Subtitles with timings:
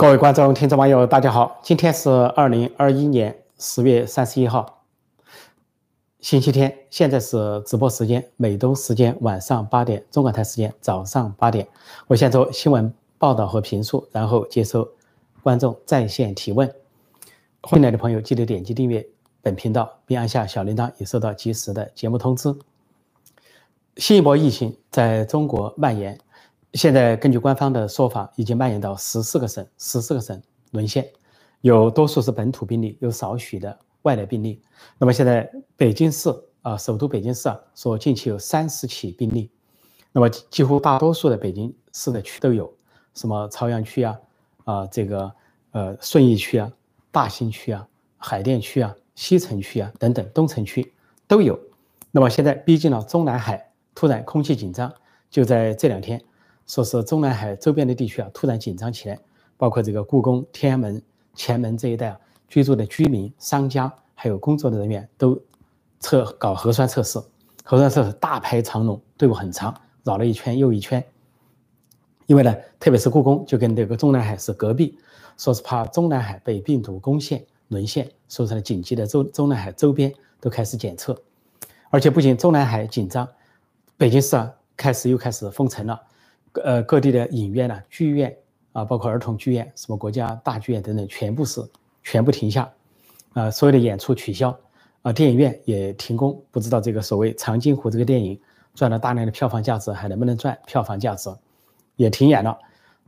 [0.00, 1.60] 各位观众、听众、网友，大家好！
[1.62, 4.84] 今天是二零二一年十月三十一号，
[6.20, 6.74] 星期天。
[6.88, 11.68] 现在是直播时间，美东时间晚上八点，中港台时间早上八点。
[12.06, 14.88] 我先做新闻报道和评述，然后接受
[15.42, 16.74] 观众在线提问。
[17.68, 19.06] 进来的朋友记得点击订阅
[19.42, 22.56] 本频道，并按下小铃铛，以收到及时的节目通知。
[23.98, 26.18] 新一波疫情在中国蔓延。
[26.74, 31.04] 现在根据官方的说法，已经蔓延到十四个省，十四个省沦陷，
[31.62, 34.62] 有多数是本土病例，有少许的外来病例。
[34.96, 39.50] 那么现在北京市啊，首都北京市啊，说近期有三十起病例，
[40.12, 42.72] 那么几乎大多数的北京市的区都有，
[43.14, 44.16] 什么朝阳区啊，
[44.64, 45.32] 啊这个
[45.72, 46.70] 呃顺义区啊，
[47.10, 47.84] 大兴区啊，
[48.16, 50.94] 海淀区啊，西城区啊等等，东城区
[51.26, 51.58] 都有。
[52.12, 54.92] 那么现在逼近了中南海，突然空气紧张，
[55.28, 56.22] 就在这两天。
[56.70, 59.18] 说是中南海周边的地区啊，突然紧张起来，
[59.56, 61.02] 包括这个故宫、天安门、
[61.34, 65.36] 前门这一带啊，居住的居民、商家还有工作的人员都
[65.98, 67.20] 测搞核酸测试，
[67.64, 71.04] 核酸测试大排长龙，队伍很长，绕了一圈又一圈。
[72.26, 74.96] 因为呢，特别是故宫就跟这个中南海是隔壁，
[75.36, 81.20] 说是怕中南海被病毒攻陷、沦陷，所以说紧急的中中南海周边都开始检测，
[81.88, 83.28] 而且不仅中南海紧张，
[83.96, 86.00] 北京市啊开始又开始封城了。
[86.54, 88.36] 呃，各地的影院呢、剧院
[88.72, 91.60] 啊，包括儿童剧院、什么国家大剧院等等，全部是
[92.02, 92.68] 全部停下，
[93.34, 94.58] 啊，所有的演出取消，
[95.02, 96.42] 啊，电影院也停工。
[96.50, 98.40] 不知道这个所谓《长津湖》这个电影
[98.74, 101.30] 赚了大量的票房价值，还能不能赚票房价值，
[101.94, 102.58] 也停演了。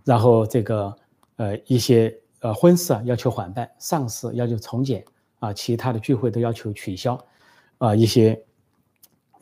[0.05, 0.95] 然后这个
[1.37, 5.05] 呃一些呃婚事啊要求缓办，丧事要求从简
[5.41, 7.19] 啊，其他的聚会都要求取消，
[7.79, 8.41] 啊，一些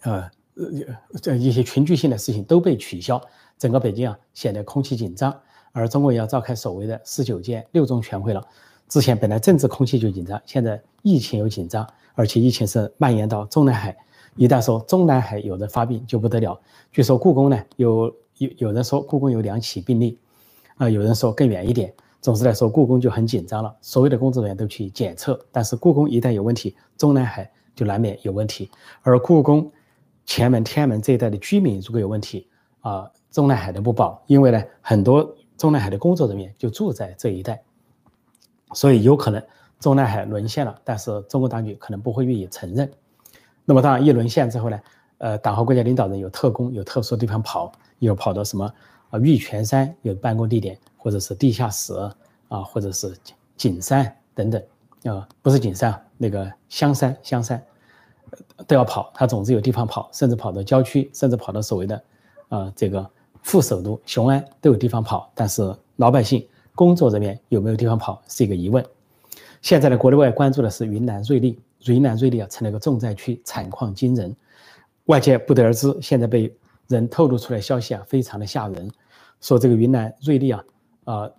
[0.00, 0.30] 呃
[1.20, 3.20] 这一些群聚性的事情都被取消。
[3.60, 5.38] 整个北京啊显得空气紧张，
[5.72, 8.42] 而中国也要召开所谓的十九届六中全会了。
[8.88, 13.94] 之前本来政治空气就紧张，现在疫情又紧张，而且疫情是蔓延到中南海。
[14.34, 16.58] 一旦说中南海有人发病就不得了。
[16.90, 18.06] 据说故宫呢有
[18.38, 20.18] 有有人说故宫有两起病例，
[20.78, 21.92] 啊有人说更远一点。
[22.22, 25.38] 总之来说故宫就很紧张了，所有的工作人员都去检测。
[25.52, 28.70] 但是故宫一旦有问题，中南海就难免有问题。
[29.02, 29.70] 而故宫、
[30.24, 32.48] 前门、天安门这一带的居民如果有问题
[32.80, 33.10] 啊。
[33.30, 37.62] 中南海的不保，因为呢，很多中南海的工作人员就住在这一带，
[38.72, 39.40] 所以有可能
[39.78, 40.76] 中南海沦陷了。
[40.82, 42.90] 但是中国当局可能不会愿意承认。
[43.64, 44.80] 那么当然，一沦陷之后呢，
[45.18, 47.70] 呃，党和国家领导人有特工，有特殊地方跑，
[48.00, 48.64] 有跑到什么
[49.10, 51.94] 啊玉泉山有办公地点，或者是地下室
[52.48, 53.16] 啊，或者是
[53.56, 54.60] 景山等等
[55.04, 57.62] 啊，不是景山，那个香山香山
[58.66, 59.12] 都要跑。
[59.14, 62.02] 他总之有地方跑，甚至跑到郊区，甚至跑到所谓的
[62.48, 63.08] 啊这个。
[63.42, 68.84] 副首都雄安都有地方跑，但是老百姓、工作人员有没有地方跑是一个疑问。
[69.62, 74.34] 现在呢，国内外关注的是云南瑞丽，云南瑞丽啊成了一个重灾区，惨况惊人。
[75.06, 76.54] 外界不得而知，现在被
[76.86, 78.90] 人透露出来消息啊，非常的吓人。
[79.40, 80.64] 说这个云南瑞丽啊，
[81.04, 81.30] 啊，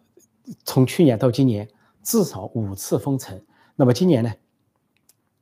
[0.65, 1.67] 从去年到今年
[2.03, 3.39] 至少五次封城。
[3.75, 4.31] 那么今年呢，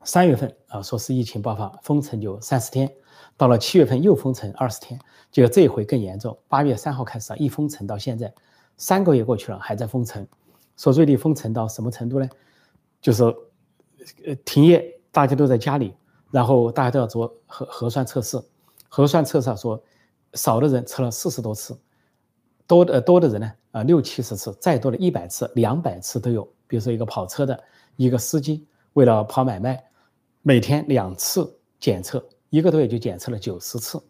[0.03, 2.89] 三月份啊，说是疫情爆发，封城就三十天。
[3.39, 4.99] 到了七月份又封城二十天，
[5.31, 6.37] 结果这一回更严重。
[6.49, 8.33] 八月三号开始啊，一封城到现在，
[8.75, 10.27] 三个月过去了还在封城。
[10.75, 12.27] 说瑞丽封城到什么程度呢？
[12.99, 13.23] 就是，
[14.25, 15.95] 呃，停业，大家都在家里，
[16.31, 18.37] 然后大家都要做核核酸测试。
[18.89, 19.81] 核酸测试说，
[20.33, 21.79] 少的人测了四十多次，
[22.67, 26.43] 多的多的人呢啊六七十次，再多的一百次、两百次都有。
[26.67, 27.57] 比如说一个跑车的
[27.95, 29.81] 一个司机，为了跑买卖，
[30.41, 32.21] 每天两次检测。
[32.49, 34.01] 一个多月就检测了九十次，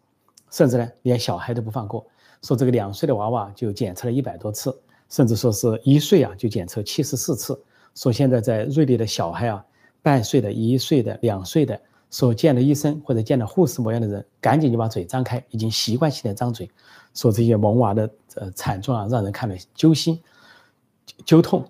[0.50, 2.06] 甚至呢连小孩都不放过，
[2.42, 4.74] 说这个两岁的娃娃就检测了一百多次，
[5.08, 7.60] 甚至说是一岁啊就检测七十四次。
[7.94, 9.64] 说现在在瑞丽的小孩啊，
[10.00, 11.78] 半岁的、一岁的、两岁的，
[12.08, 16.70] 所见的医生或者见的护士模样的人，赶紧就把嘴张开，已经习惯性的张嘴，
[17.14, 20.18] 说这些萌娃的呃惨状啊，让人看了揪心、
[21.26, 21.68] 揪痛。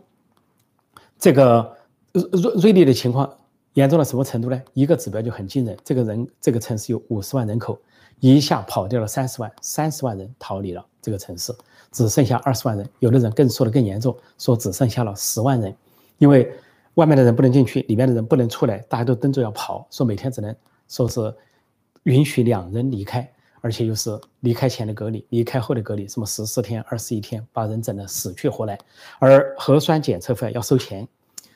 [1.18, 1.76] 这个
[2.12, 3.36] 瑞瑞丽的情况。
[3.74, 4.60] 严重到什么程度呢？
[4.74, 7.78] 一个指标就很惊人，这个人这个城市有五十万人口，
[8.18, 11.54] 一下跑掉了三十万，三十万人逃离了这个城市，
[11.92, 12.88] 只剩下二十万人。
[12.98, 15.72] 有的人更说的更严重，说只剩下了十万人，
[16.18, 16.52] 因为
[16.94, 20.54] 外面的人不能进去，里面的人不能出来，大家都蹲着要跑，说每天只能
[20.88, 21.32] 说是
[22.02, 23.30] 允许两人离开，
[23.60, 28.76] 而且又是离开前的隔离，离开后的隔离，什么十四天、二十一天，把人整得死去活来，
[29.20, 31.06] 而核酸检测费要收钱。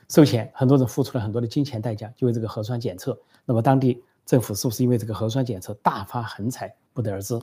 [0.08, 3.18] 收钱，很多人付出了很多的金钱代价，就为这个核酸检测。
[3.44, 7.40] 那么当地政府是不是因为这个核酸检测大发横财，不得而知。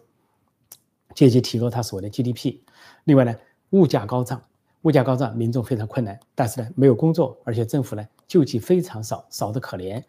[1.14, 2.60] 借机提高它所谓的 GDP。
[3.04, 3.36] 另外呢，
[3.72, 4.42] 物价高涨，
[4.84, 10.02] 物价高涨，民众非常困难，但是呢没有工作，而且政府呢救济非常少，少得可怜。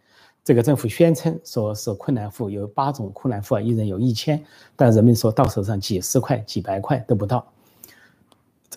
[0.45, 4.45] 这个政府宣称说是困难户有八种困难户啊，一人有一千，
[4.77, 7.47] 但人民说到手上几十块、几百块都不到。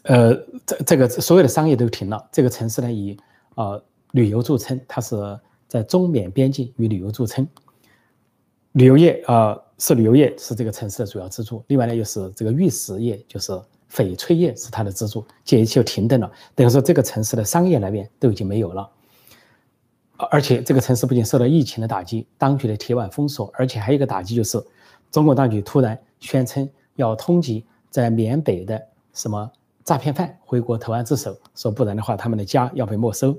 [0.04, 0.36] 呃，
[0.66, 2.28] 这这个所有的商业都停了。
[2.32, 3.18] 这个城市呢以
[3.56, 5.16] 呃旅游著称，它是
[5.68, 7.46] 在中缅边境以旅游著称。
[8.74, 13.52] 旅游业啊是旅游业是这个城市的主要支柱，另外呢又是这个玉石业，就是
[13.90, 18.90] 翡翠业是它的支柱，这一切就停顿了，等于说这个城市的商业来源都已经没有了。
[20.18, 24.62] 而且这个城市不仅受到疫情的打击，当局的铁腕封锁，而且还有一个打击就是，
[25.12, 28.82] 中国当局突然宣称要通缉在缅北的
[29.14, 29.52] 什么
[29.86, 33.38] 诈骗犯回国投案自首，说不然的话他们的家要被没收，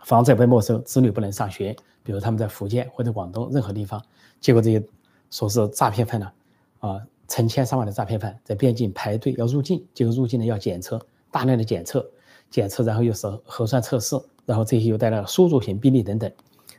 [0.00, 1.76] 房子要被没收，子女不能上学。
[2.02, 4.02] 比如他们在福建或者广东任何地方，
[4.40, 4.84] 结果这些
[5.30, 6.32] 说是诈骗犯呢，
[6.80, 11.00] 啊，成千上万的诈骗犯在边境排队要入境，结果入境呢要检测，
[11.30, 12.04] 大量的检测，
[12.50, 14.20] 检测然后又是核酸测试。
[14.44, 16.32] 然后这些又带来了输入型病例等等。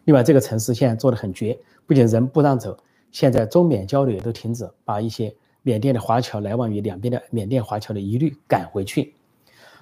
[0.03, 2.75] 另外，这个城市现在做的很绝，不仅人不让走，
[3.11, 5.33] 现在中缅交流也都停止，把一些
[5.63, 9.13] 缅甸的华侨来往于两边的缅甸华侨的一律赶回去。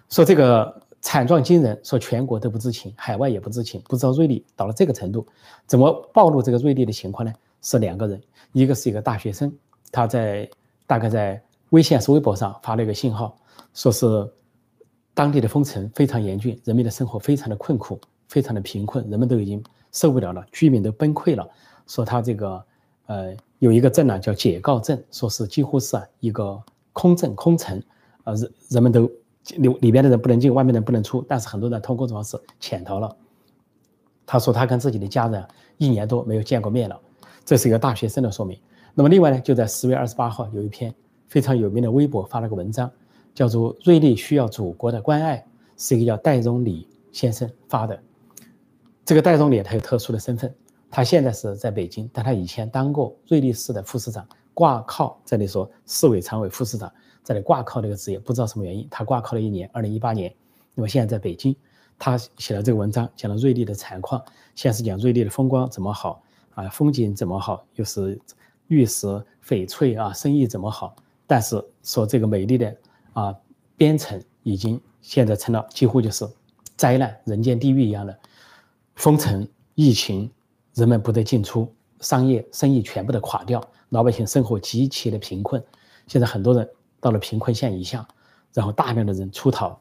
[0.10, 5.26] 说这个惨状惊人，说全国都不知情，海外也不知情，不知道瑞丽到了这个程度。
[5.66, 7.34] 怎么暴露这个瑞丽的情况呢？
[7.62, 8.22] 是两个人，
[8.54, 9.54] 一个是一个大学生，
[9.92, 10.50] 他在
[10.86, 13.38] 大概在微信还是微博上发了一个信号，
[13.74, 14.06] 说是。
[15.14, 21.50] 当地的封城非常严峻，人民的生活非常的困苦，非常的贫困，人们都已经受不了了，居民都崩溃了。
[21.88, 22.64] 说他这个，
[23.08, 26.62] 呃，有一个镇呢叫解告镇，说是几乎是啊一个
[26.94, 27.82] 空镇空城，
[28.24, 29.12] 呃人人们都
[29.58, 33.14] 里里边的人不能进，外面的人不能出，但是很多人通过这种方式潜逃了。
[34.26, 35.44] 他说他跟自己的家人
[35.78, 37.00] 一年多没有见过面了，
[37.44, 38.60] 这是一个大学生的说明。
[38.94, 40.94] 那么另外呢，就在十月二十八号有一篇
[41.28, 42.90] 非常有名的微博发了个文章。
[43.36, 45.46] 叫做“瑞丽需要祖国的关爱”，
[45.78, 48.02] 是一个叫戴荣礼先生发的。
[49.06, 50.52] 这个戴荣礼他有特殊的身份，
[50.90, 56.92] 他现在是在北京，但他以前当过瑞丽市的副市长，挂靠这里说市委常委副市长，
[57.24, 60.34] 这里挂靠这个职业，不知道什么原因，他挂靠了一年，二零一八年。
[60.74, 61.56] 那么现在在北京，
[61.98, 64.24] 他写了这个文章，讲了瑞丽的惨况，
[64.56, 66.22] 先是讲瑞丽的风光怎么好
[66.56, 68.20] 啊，风景怎么好，又是
[68.68, 69.08] 玉石
[69.46, 70.96] 翡翠啊，生意怎么好，
[71.26, 72.76] 但是说这个美丽的。
[73.14, 73.36] 啊，
[73.76, 76.24] 边城已经现在成了几乎就是
[76.76, 78.16] 灾难、人间地狱一样的
[78.94, 80.30] 封城、疫情，
[80.78, 81.68] 人们不得进出，
[82.02, 83.60] 商业生意全部的垮掉，
[83.90, 85.62] 老百姓生活极其的贫困。
[86.06, 86.70] 现在很多人
[87.00, 88.08] 到了贫困线以下，
[88.54, 89.76] 然后大量的人出逃。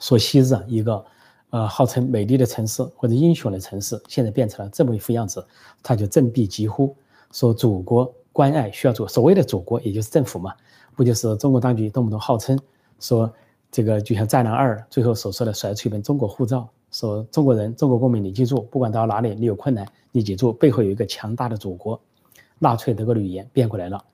[0.00, 1.04] 说昔日啊一个
[1.50, 5.46] 呃号称美丽的城市或者英雄的城市，现在变成了这么一副样子，
[5.82, 6.96] 他就振臂疾呼，
[7.30, 10.54] 说祖国关爱需要祖所谓的祖国，也就是政府嘛。
[10.96, 12.58] 不就是中国当局动不动号称
[12.98, 13.30] 说
[13.70, 22.00] 这个就像《战狼二》最后所说的甩出一本中国护照，说中国人、中国公民，你记住，不管到哪里，你有困难，你记住背后有一个强大的祖国。
[22.58, 24.04] 纳粹德国的语言变过来了，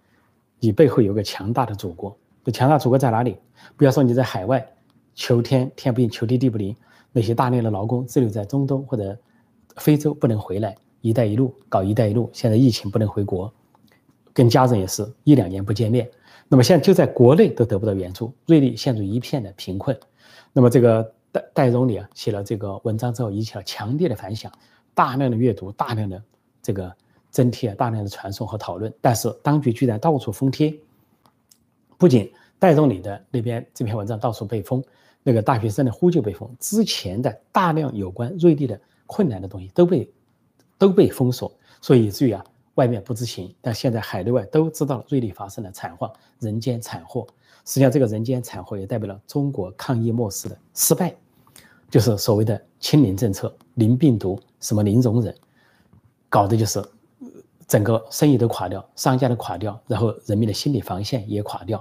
[0.59, 2.17] 你背后有个强大的祖国。
[2.45, 3.37] 这强大祖国在哪里？
[3.77, 4.67] 不要说你在海外，
[5.15, 6.75] 求天天不应，求地地不灵，
[7.13, 9.19] 那些大量的劳工滞留在中东或者
[9.77, 13.53] 非洲不能回来，“一带一路”搞“一带一路”，现在疫情不能回国，
[14.33, 16.09] 跟家人也是一两年不见面。
[16.49, 19.95] 那么现在就在国内都得不到援助，瑞丽陷入一片的贫困。
[20.55, 24.51] 那么这个戴戴荣礼啊写了这个文章之后，引起了强烈的反响，
[24.95, 26.23] 大量的阅读，大量的
[26.63, 26.95] 这个
[27.31, 28.93] 增贴，大量的传送和讨论。
[29.01, 30.75] 但是当局居然到处封贴，
[31.97, 34.83] 不仅戴荣礼的那边这篇文章到处被封，
[35.23, 40.11] 那个大学生的呼救被封，之前的大量有关瑞丽的困难的东西都被
[40.77, 42.45] 都被封锁，所以以至于啊。
[42.75, 47.27] 外面不知情，但现在海内外都知道了瑞丽发生的惨况，人间惨祸。
[47.69, 51.15] 实际上，这个人间惨祸也代表了中国抗疫末世的失败，
[51.91, 55.35] 就是所谓的清零政策、零病毒、什么零容忍，
[56.31, 56.83] 搞的就是
[57.67, 61.79] 整个生意都垮掉，商家都垮掉，然后人民的心理防线也垮掉，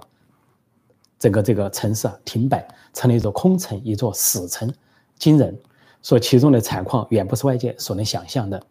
[1.17, 4.70] 整个这个城市啊停摆，成了一座空城，一座死城，
[5.17, 5.58] 惊人。
[6.03, 8.62] 说其中的惨况远不是外界所能想象的。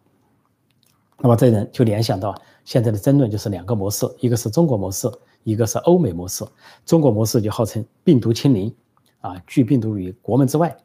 [1.17, 5.11] 那么这人就联想到现在的争论就是两个模式，一个是中国模式，
[5.47, 6.43] 一个是欧美模式。
[6.85, 8.75] 中国模式就号称病毒清零，
[9.21, 10.75] 啊，拒病毒于国门之外，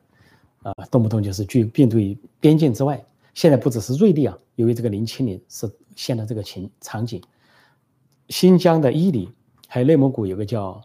[0.63, 3.05] 啊，动不动就是拒病毒于边境之外。
[3.35, 7.21] 现在不只是瑞丽啊，由于这个零清零是现在这个情场景，
[8.29, 9.29] 新疆的伊犁，
[9.67, 10.81] 还有内蒙古有个叫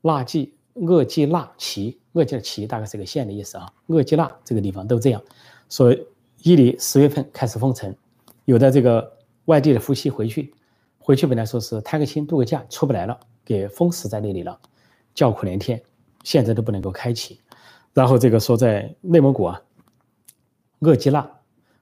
[0.00, 5.22] 纳季鄂济纳旗，鄂济的旗大概是个县的意思啊，鄂济纳这个地方都这样。
[5.70, 5.94] 说
[6.42, 7.94] 伊犁十月份开始封城。
[8.46, 10.52] 有的这个外地的夫妻回去，
[11.02, 14.56] 回去本来说是探个亲度个假，出不来了，给封死在那里了，
[15.14, 15.82] 叫苦连天。
[16.22, 17.40] 现在都不能够开启。
[17.92, 19.60] 然后这个说在内蒙古啊，
[20.78, 21.28] 鄂基纳，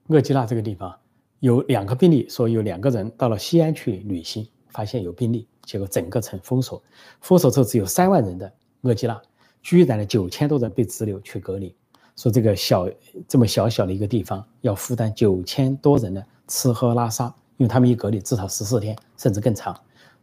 [0.09, 0.99] 鄂基纳这个地方
[1.41, 6.83] 有两个病例，说有两个人到了西安去旅行，发现有病例，结果整个城封锁，
[7.21, 8.50] 封锁之后只有三万人的
[8.81, 9.21] 鄂基纳，
[9.62, 11.75] 居然呢九千多人被滞留去隔离。
[12.17, 12.89] 说这个小
[13.29, 19.79] 这么小小的一个地方要负担九千多人的吃喝拉撒，因为他们一隔离至少十四天甚至更长，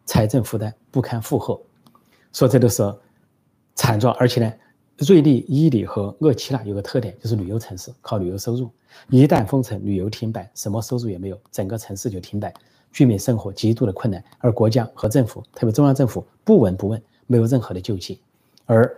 [0.06, 1.58] 财政负担不堪负荷。
[2.34, 2.92] 所以这都是
[3.76, 4.52] 惨状，而且呢，
[4.98, 8.72] 瑞丽、伊犁和鄂齐纳有个特点，就是旅游城市，靠旅游收入。
[9.10, 12.52] 一旦封城，旅游停摆，什么收入也没有，整个城市就停摆，
[12.92, 18.20] 居民生活极度的困难，而国家和政府，特别中央政府不闻不问，没有任何的救济。
[18.66, 18.98] 而，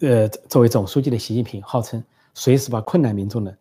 [0.00, 2.04] 呃，作为总书记的习近平号称。
[2.34, 3.52] 随时把困难民众呢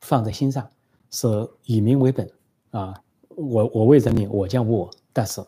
[0.00, 0.68] 放在心上，
[1.10, 1.26] 是
[1.64, 2.30] 以民为本
[2.70, 2.94] 啊！
[3.40, 4.90] 我我为人民，我将无我。
[5.12, 5.42] 但是，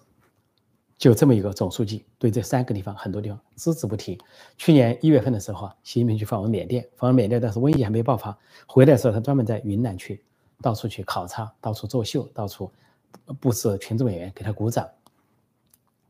[0.96, 4.18] 就这么一个总书记，对这三个地方很多地方只字不提。
[4.56, 8.36] 去年一月份的时候啊，习近平去访问缅甸，访问缅甸，但是瘟疫还没爆发。
[8.66, 10.24] 回来的时候，他专门在云南去
[10.60, 12.70] 到处去考察，到处作秀，到处
[13.40, 14.88] 布置群众演员给他鼓掌。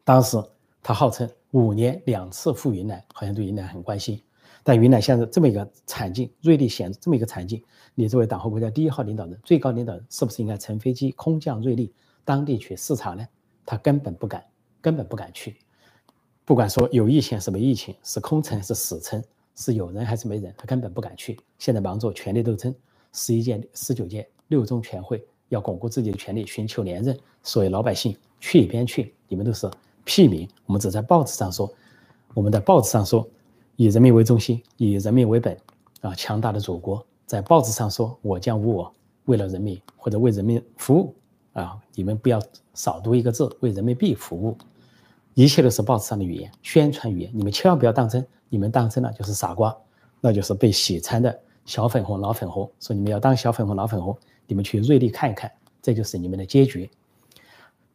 [0.05, 0.43] 当时
[0.83, 4.21] 他号称五年两次赴云南，好像对云南很关心。
[4.65, 7.61] 但云南现在这么一个惨境，瑞丽显这么一个惨境，
[7.97, 11.93] 你作为党和国家第一号领导人、最高领导人，是不是应该乘飞机空降瑞丽
[12.25, 13.27] 当地去视察呢？
[13.67, 14.45] 他根本不敢，
[14.81, 15.57] 根本不敢去。
[16.45, 19.21] 不管说有疫情还是没疫情，是空城是死城，
[19.57, 21.37] 是有人还是没人，他根本不敢去。
[21.59, 22.73] 现在忙着权力斗争，
[23.13, 27.19] 十一届、十九届六中全会要巩固自己的权利，寻求连任。
[27.43, 29.69] 所以老百姓去一边去，你们都是
[30.05, 30.49] 屁民。
[30.67, 31.73] 我们只在报纸上说，
[32.33, 33.29] 我们在报纸上说。
[33.83, 35.59] 以人民为中心，以人民为本，
[36.03, 38.95] 啊，强大的祖国，在报纸上说“我将无我”，
[39.27, 41.13] 为了人民或者为人民服务，
[41.53, 42.41] 啊，你们不要
[42.75, 44.57] 少读一个字，为人民币服务，
[45.35, 49.77] 一切都是报纸上的语言，宣传语言，你们千万不要当真，你们当真了就是傻瓜，
[50.21, 52.71] 那就是被洗残的小粉红、老粉红。
[52.79, 55.51] 说你们要当小粉红、老粉红，你们去瑞丽看一看，
[55.83, 56.89] 这就是你们的结局。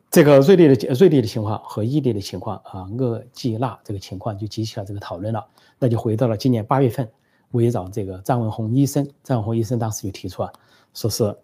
[0.10, 5.46] 这个瑞丽的瑞丽的情况和伊犁的情况啊，厄济纳这个情况就激起了这个讨论了。
[5.78, 7.08] 那就回到了今年八月份，
[7.52, 10.52] 围绕这个张文宏医生，张文宏医生当时就提出啊，
[10.94, 11.38] 说是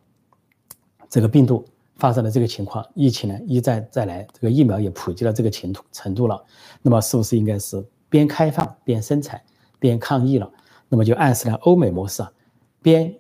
[1.10, 1.63] 这个病毒
[1.98, 6.41] 发生了这个情况，疫情呢一再再来，这个疫苗也普及了这个程度程度了，
[6.82, 9.39] 那么是不是应该是边开放边生产
[9.77, 10.50] 边抗疫了？
[10.88, 12.32] 那么就暗示了欧美模式啊，
[12.82, 13.13] 边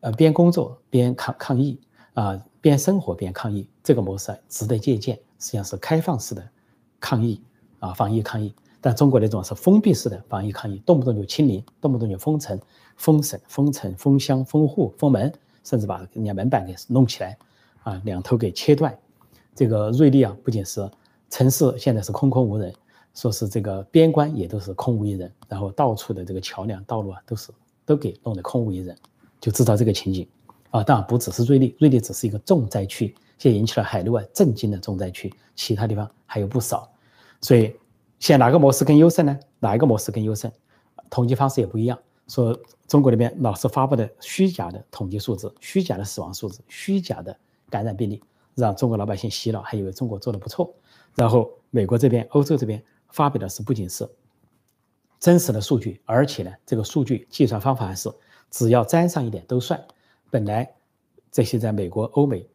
[0.00, 1.80] 呃边工作边抗抗疫
[2.14, 2.42] 啊。
[2.60, 5.18] 边生活边抗疫，这个模式值得借鉴。
[5.38, 6.46] 实际上是开放式的
[6.98, 7.40] 抗疫
[7.78, 8.54] 啊，防疫抗疫。
[8.82, 12.58] 但中国那种是封闭式的防疫抗疫，动不动就清零，动不动就封城、
[12.96, 15.32] 封省、封城、封乡、封户、封门，
[15.64, 17.36] 甚至把人家门板给弄起来
[17.82, 18.98] 啊，两头给切断。
[19.54, 20.90] 这个瑞丽啊，不仅是
[21.28, 22.72] 城市现在是空空无人，
[23.14, 27.50] 说是这个边关也都是空无一人，然后到处的这个桥梁、道路啊，都是
[27.84, 28.96] 都给弄得空无一人，
[29.40, 30.26] 就制造这个情景。
[30.70, 36.90] 啊，当然不只是瑞丽，瑞丽只是一个重灾区，现在引起了海内外震惊的重灾区，其他地方还有不少。
[37.40, 37.74] 所以，
[38.18, 39.38] 现在哪个模式更优胜呢？
[39.58, 40.50] 哪一个模式更优胜？
[41.08, 41.98] 统计方式也不一样。
[42.28, 47.36] 说中国那边老是发布的虚假的统计数字、虚假的死亡数字、虚假的
[47.68, 48.22] 感染病例，
[48.54, 50.72] 让中国老百姓洗脑，还以为中国做的不错。
[51.16, 54.08] 然后美国这边、欧洲这边发表的是不仅是
[55.18, 58.08] 真实的数据，而且呢，这个数据计算方法还是
[58.52, 59.82] 只要沾上一点都算。
[60.30, 60.72] 本来
[61.30, 62.48] 这些在美国、欧美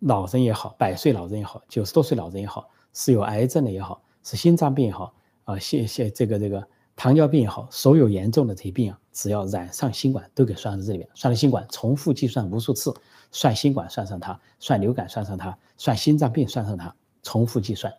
[0.00, 11.08] 老人也好，百岁老人也好，九十多岁老人也好，是有癌症的也好，是心脏病也好，啊，谢谢这个这个糖尿病也好，所有严重的这些病啊，只要染上新冠，都给算在这里面。
[11.14, 12.92] 算了新冠，重复计算无数次，
[13.30, 17.92] 算新冠算上它，算流感算上它，算心脏病算上它，重复计算，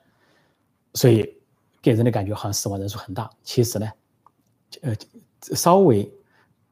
[0.93, 1.37] 所以
[1.81, 3.29] 给人的感觉好像死亡人数很大。
[3.43, 3.91] 其实呢，
[4.81, 4.95] 呃，
[5.55, 6.11] 稍微。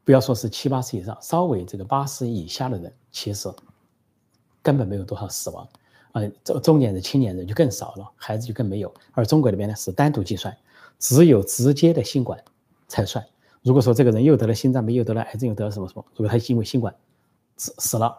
[0.04, 3.48] 不要说是七八十以上，稍微这个八十以下的人，其实
[4.62, 5.68] 根本没有多少死亡，
[6.14, 8.94] 呃，中中年人、青年人就更少了，孩子就更没有。
[9.14, 10.56] 而中国里边呢是单独计算，
[10.98, 12.44] 只有直接的新冠
[12.88, 13.24] 才算。
[13.62, 16.96] 如果说这个人又得了心脏病，又得了癌症，又得了什么什么，如果他因为新冠
[17.58, 18.18] 死死了，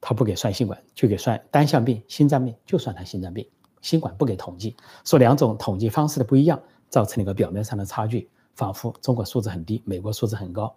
[0.00, 3.48] 他不给算新冠，就给算单向病、心脏病，就算他心脏病，
[3.80, 4.76] 新冠不给统计。
[5.04, 10.74] 说两种统计方式的不一样，造成了一个表面上的差距，仿佛中国数字很低，美国数字很高。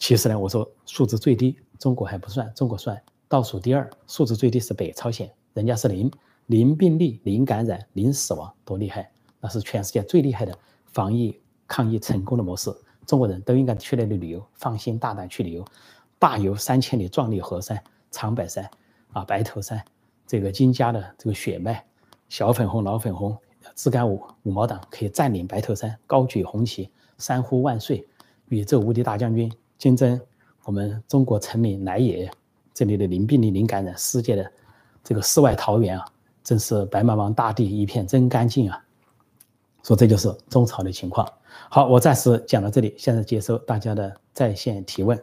[0.00, 6.10] 其实呢，我说数字最低，中国还不算，中国算倒数第二，数字最低是北朝鲜，人家是零，
[6.46, 9.08] 零病例、零感染、零死亡，多厉害！
[9.40, 11.38] 那是全世界最厉害的防疫
[11.68, 12.74] 抗疫成功的模式，
[13.06, 15.64] 中国人都应该去那里旅游，放心大胆去旅游，
[16.18, 17.80] 大游三千里壮丽河山，
[18.10, 18.68] 长白山
[19.12, 19.84] 啊，白头山，
[20.26, 21.84] 这个金家的这个血脉，
[22.30, 23.36] 小粉红、老粉红，
[23.74, 26.90] 自干五五毛党可以占领白头山，高举红旗。
[27.18, 28.08] 三呼万岁，
[28.48, 30.20] 宇宙无敌大将军，金针，
[30.64, 32.30] 我们中国臣民来也。
[32.74, 34.52] 这里的零病例、零感染，世界的
[35.02, 36.04] 这个世外桃源啊，
[36.44, 38.84] 真是白茫茫大地一片真干净啊！
[39.82, 41.26] 说这就是中朝的情况。
[41.70, 45.18] 好，我暂时讲到这里，现在接收大家的在线提问。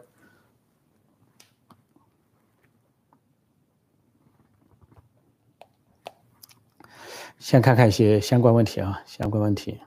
[7.38, 9.78] 先看看一些相关问题啊，相关问题。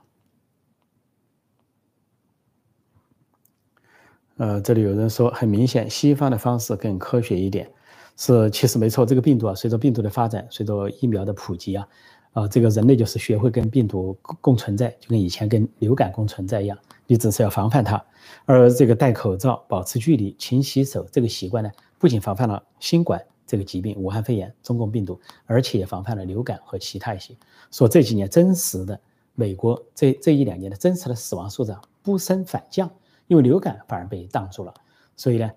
[4.36, 7.70] 呃，这里有人说，很明显，西方的方式更科学一点，
[8.16, 9.04] 是其实没错。
[9.04, 11.88] 这个病毒啊，随着病毒的发展，随着疫苗的普及啊，
[12.32, 16.78] 啊，这个人类就是学会跟病毒共存在，就跟以前跟流感共存在一样。
[17.06, 18.02] 你只是要防范它，
[18.46, 23.22] 而这个戴口罩、保持距离、勤洗手这个习惯呢，不仅防范了新冠。
[23.44, 27.34] 这个疾病，武汉肺炎、中共病毒，而且也防范了流感和其他一些。
[27.70, 28.98] 说这几年真实的
[29.34, 32.90] 美国这这一两年的真实的死亡数字不升反降，
[33.32, 34.74] 因为流感反而被挡住了。
[35.16, 35.50] 所以呢，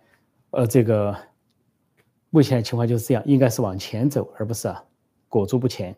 [0.52, 1.14] 呃，这个
[2.30, 4.74] 目前的情况就是这样，应该是往前走，而不是
[5.28, 5.94] 裹足不前。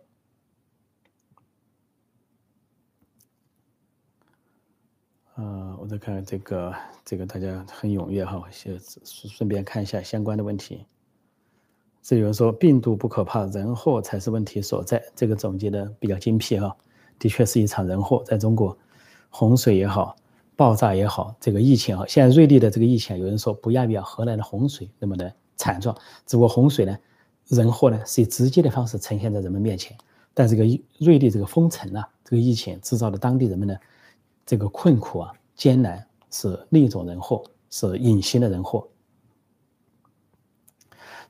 [5.35, 6.73] 呃，我再看看这个，
[7.05, 10.83] 这个大家很踊跃哈，先顺便看一下相关的问题。
[12.01, 15.03] 这有人说病毒不可怕，人祸才是问题所在。
[15.15, 16.75] 这个总结的比较精辟哈，
[17.19, 18.23] 的确是一场人祸。
[18.25, 18.75] 在中国，
[19.29, 20.15] 洪水也好，
[20.57, 25.95] 爆炸也好，这个疫情啊，现在瑞丽的这个疫情，有人说不亚于啊荷兰的洪水那么的惨状。
[26.25, 26.97] 只不过洪水呢，
[27.45, 29.95] 人祸呢是以直接的方式呈现在人们面前，
[30.33, 30.63] 但这个
[30.97, 33.79] 瑞丽这个封城啊，这个疫情制造的当地人们的
[34.47, 38.87] 这个困苦啊、艰难，是另一种人祸，是隐形的人祸。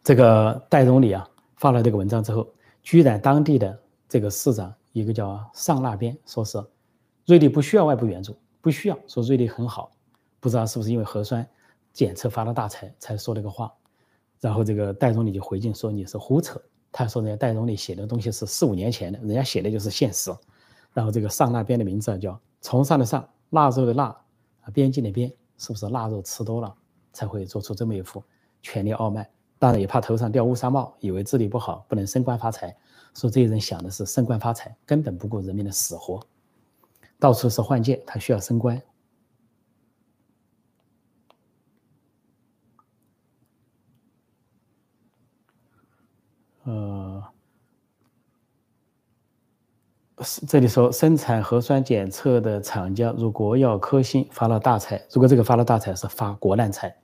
[0.05, 2.47] 这个戴总理啊发了这个文章之后，
[2.81, 6.63] 居然当地的这个市长一个叫尚那边说是，
[7.25, 9.91] 瑞丽不需要外部援助，不需要说瑞丽很好，
[10.39, 11.47] 不知道是不是因为核酸
[11.93, 13.73] 检测发了大财才说了个话，
[14.39, 20.31] 然后这个戴总理就回敬说你是胡扯，他说人家戴总理写的东西是四五年前的，人家写的就是现实，
[20.93, 24.15] 然后这个上那边的名字叫从上的上腊肉的腊
[24.73, 26.75] 边境的边，是不是腊肉吃多了
[27.13, 28.23] 才会做出这么一副
[28.61, 29.27] 权力傲慢？
[29.59, 32.75] 当然也怕头上掉乌纱帽，以为治理不好不能升官发财，
[33.15, 36.21] 说这些人想的是升官发财，根本不顾人民的死活，
[37.19, 38.81] 到处是换届，他需要升官。
[46.63, 47.23] 呃，
[50.47, 56.95] 这里说生产核酸检测的厂家如国药科兴发了大财，如果这个发了大财是发国难财，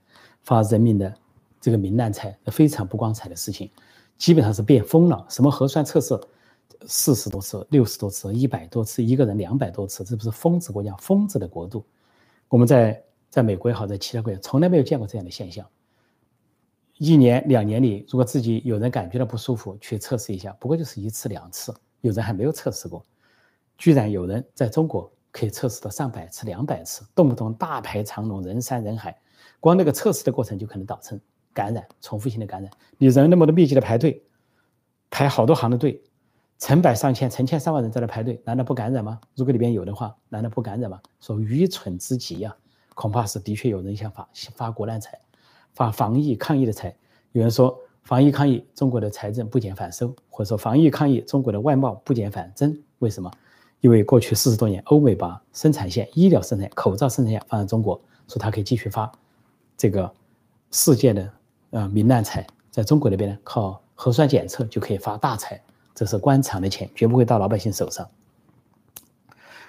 [0.42, 1.14] 发人民的。
[1.60, 3.70] 这个民难财，非常不光彩的事情，
[4.18, 5.24] 基本上是变疯了。
[5.30, 6.14] 什么核酸测试，
[6.86, 11.84] 四十多次、六十多次、一百多次，一个人两百多次，这不是疯子国家、疯子的国度？
[12.48, 15.66] 我们在在美国也好，在其他国家，从来没有见过这样的现象。
[16.98, 23.04] 一年两年里，如果自己有人感觉到不舒服，去测试一下，不过就是一次两次，有人还没有测试过。
[23.76, 29.18] 居然有人在中国可以测试到上百次、两百次，动不动大排长龙，人山人海，
[29.58, 31.20] 光那个测试的过程就可能导成。
[31.52, 34.20] 感染，重复性的感染，你人那么多密集的排队，
[35.08, 36.02] 排好多行的队，
[36.58, 39.20] 成百上千、成千上万人在那排队，难道不感染吗？
[39.34, 41.00] 如果里边有的话，难道不感染吗？
[41.20, 42.54] 说愚蠢之极呀，
[42.94, 45.18] 恐怕是的确有人想发发国难财，
[45.74, 46.94] 发防疫抗疫的财。
[47.32, 52.76] 有人说防疫抗疫，中国的财政不减反收，或者说防疫抗疫，中国的外贸不减反增。
[53.00, 53.30] 为什么？
[53.80, 59.10] 因为过去四十多年，欧美把生产线、医疗生产、口罩生产线放在中国，说它可以继续发
[59.76, 60.10] 这个
[60.70, 61.30] 世界的。
[61.70, 65.60] 呃，民难财在中国那边呢，靠核酸检测就可以发大财，
[65.94, 68.08] 这是官场的钱，绝不会到老百姓手上。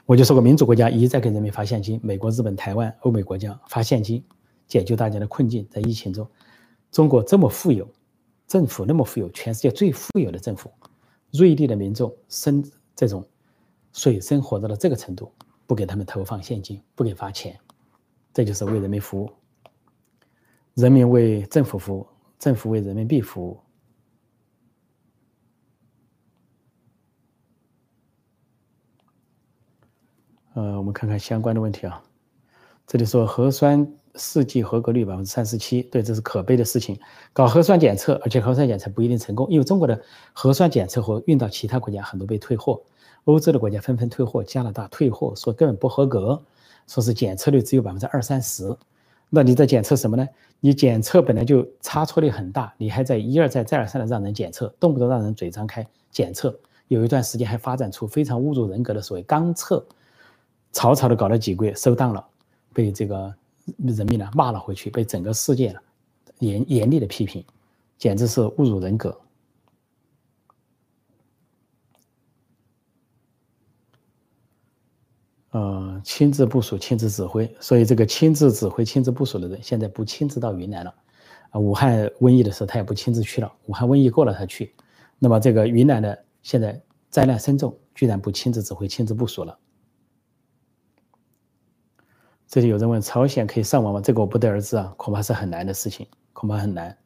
[0.06, 4.24] 我就说过，民主国家一再给人民发现金，美国、日本、台湾、欧美国家发现金，
[4.68, 5.68] 解救大家的困境。
[5.72, 6.28] 在疫情中，
[6.92, 7.88] 中国这么富有，
[8.48, 10.72] 政府那么富有，全世界最富有的政府，
[11.32, 12.64] 瑞丽的民众生
[12.96, 13.26] 这种
[13.94, 15.32] 水深火热到这个程度，
[15.66, 17.60] 不给他们投放现金，不给发钱，
[18.32, 19.30] 这就是为人民服务。
[20.76, 22.06] 人民为政府服务，
[22.38, 23.58] 政府为人民币服务。
[30.56, 32.02] 呃，我们看看相关的问题啊。
[32.88, 36.98] 这里说核酸试剂合格率百分之三十七，对，这是可悲的事情。
[37.34, 42.82] 搞核酸检测，而且核酸检测不一定成功，因为中国的核酸检测和运到其他国家很多被退货，
[43.26, 46.42] 欧洲的国家纷纷退货，加拿大退货，说根本不合格，
[46.88, 48.74] 说是检测率只有百分之二三十。
[49.30, 50.26] 那你在检测什么呢？
[50.62, 56.58] 你检测本来就差错率很大，你还在一而再再而三的让人检测，动不动让人嘴张开检测。
[56.88, 59.84] 有一段时间还发展出非常侮辱人格的所谓“刚测”，
[60.76, 62.24] 草草的搞了几个月收档了。
[62.74, 63.34] 被这个
[63.78, 65.74] 人民呢骂了回去，被整个世界
[66.40, 67.42] 严严厉的批评，
[67.98, 69.18] 简直是侮辱人格。
[75.52, 80.94] 呃，亲自部署、亲自指挥，所以这个亲自指挥、亲自部署的人，现在不亲自到云南了。
[81.52, 83.50] 啊，武汉瘟疫的时候，他也不亲自去了。
[83.68, 84.76] 武汉瘟疫过了，他去。
[85.18, 86.78] 那么这个云南的现在
[87.10, 89.58] 灾难深重，居然不亲自指挥、亲自部署了。
[92.48, 94.02] 这里有人问：朝鲜可以上网吗？
[94.02, 96.98] 这个我不得而知啊，恐怕是很难的事情，恐怕很难。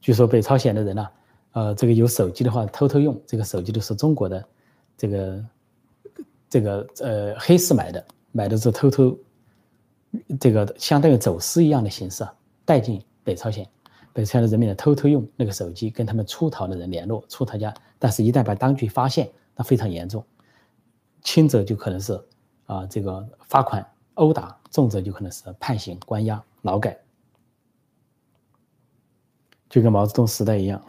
[0.00, 1.08] 据说北朝鲜的人呢，
[1.52, 4.44] 呃，这个有手机的话，偷偷用这个手机都是中国的，
[4.96, 5.44] 这个。
[6.52, 9.16] 这个呃，黑市买的，买的是偷偷，
[10.40, 13.64] 这个相当于走私一样的形式啊，带进北朝鲜，
[14.12, 20.24] 北朝鲜的人民呢偷偷用那个手机跟他们出逃的人联络，出逃家，但是一旦把当局发现，那非常严重，
[21.22, 22.20] 轻则就可能是
[22.66, 23.86] 啊这个罚款、
[24.20, 26.98] 殴打，重则就可能是判刑、关押、劳改，
[29.70, 30.80] 就跟毛泽东时代一样。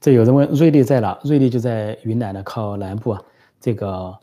[0.00, 1.16] 这有人问瑞丽在哪？
[1.22, 3.22] 瑞丽就在云南的靠南部啊，
[3.60, 4.18] 这个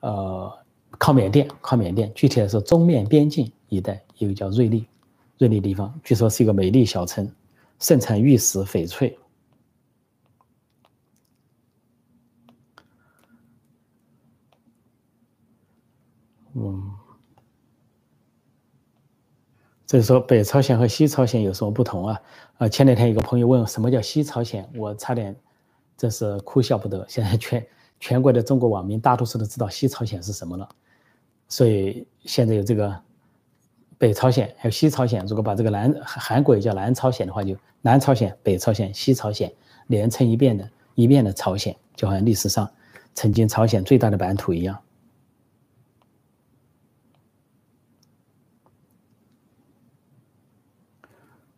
[0.00, 0.58] 呃
[0.92, 4.86] 靠缅甸，靠缅甸，具体来说中缅边境一带有个叫瑞丽，
[5.36, 7.30] 瑞丽地方，据说是一个美丽小城，
[7.80, 9.18] 盛产玉石、翡翠。
[16.54, 16.90] 嗯，
[19.86, 22.20] 所以说北朝鲜和西朝鲜有什么不同啊？
[22.58, 25.34] 啊，前两天有个朋友问什么叫西朝鲜，我差点
[25.96, 27.04] 真是哭笑不得。
[27.08, 27.66] 现在全
[27.98, 30.68] 全国的中国网民大多数都知道西朝鲜是什么了，
[31.48, 33.00] 所以现在有这个
[33.98, 35.24] 北朝鲜还有西朝鲜。
[35.26, 39.52] 如果把这个南韩国也叫南朝鲜的话，就南朝鲜、北朝鲜、西朝鲜
[39.88, 42.70] 连成一遍的一遍的朝鲜，就好像历史上
[43.12, 44.78] 曾经朝鲜最大的版图一样。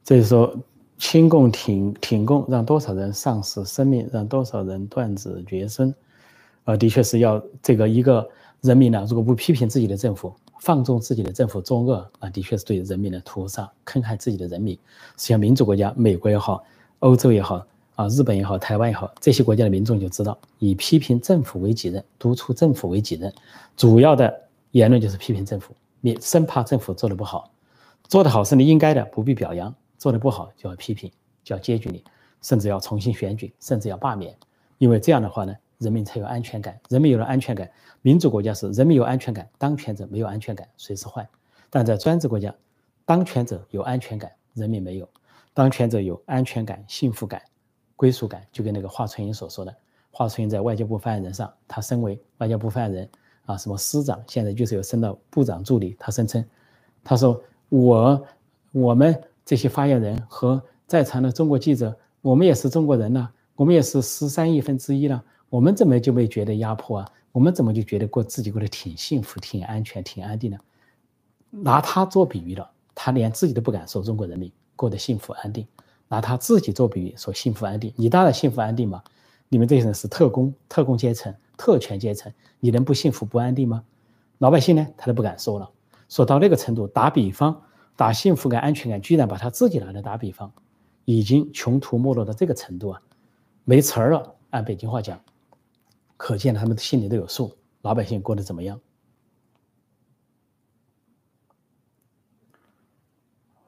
[0.07, 0.57] 所以说。
[0.99, 5.95] 亲共挺挺共，让多少人丧失生命，让多少人断子绝孙，
[6.65, 8.27] 啊，的确是要这个一个
[8.63, 14.77] 人民呢，如果不批评自己的政府，放纵自己的政府作恶，啊，的确是对人民的屠杀，坑害自己的人民。
[15.19, 16.65] 像民主国家，美国也好，
[17.01, 17.63] 欧洲也好，
[17.95, 23.31] 啊，日本也好，台湾也好，这些国家的民众就知道，以批评政府为己任，督促政府为己任，
[23.77, 24.35] 主要的
[24.71, 27.51] 言论就是批评政府，你生怕政府做的不好，
[28.09, 29.75] 做得好是你应该的，不必表扬。
[29.99, 31.11] 做的不好就要批评，
[31.43, 32.05] 就要揭举你，
[32.43, 34.37] 甚至要重新选举，甚至要罢免，
[34.79, 36.79] 因为这样的话呢，人民才有安全感。
[36.89, 37.71] 人民有了安全感，
[38.03, 41.27] 民主国家是人民有安全感，当权者没有安全感，随时换。
[41.71, 42.55] 但在专制国家，
[43.05, 45.09] 当权者有安全感，人民没有。
[45.55, 47.41] 当权者有安全感、幸福感、
[47.97, 49.75] 归属感，就跟那个华春莹所说的，
[50.11, 53.09] 华春莹在外交部发言人上，他身为外交部发言人
[53.47, 56.45] 啊，什么司长，现在就是有升到部长助理，他声称，
[57.03, 58.27] 他说我
[58.73, 59.19] 我们。
[59.47, 67.09] 这些发言人和在场的中国记者，我们也是中国人呢，我们也是十三亿分之一了，我们怎么就没觉得压迫啊？
[67.31, 70.59] 我们怎么就觉得过自己过得挺幸福、挺安全、挺安定呢？
[71.51, 75.65] 拿他做比喻了，他连自己都不敢说中国人民过得幸福安定，
[76.09, 79.01] 拿他自己做比喻说幸福安定，你当然幸福安定嘛？
[79.49, 83.85] 你们这些人是特工、特工阶层、特权阶层，你能不幸福不安定吗？
[84.39, 85.71] 老百姓呢，他都不敢说了，
[86.09, 87.63] 说到那个程度，打比方。
[87.97, 90.53] 打幸福感、安全感，居然把他自己拿来打比方，
[91.07, 93.03] 已经穷途末路到这个程度啊，
[93.65, 94.35] 没词儿了。
[94.51, 95.19] 按北京话讲，
[96.17, 98.79] 可见他们心里都有数，老百姓过得怎么样？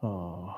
[0.00, 0.54] 哦，